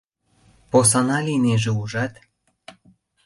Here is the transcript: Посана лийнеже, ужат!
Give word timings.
Посана 0.71 1.17
лийнеже, 1.27 1.71
ужат! 1.81 2.13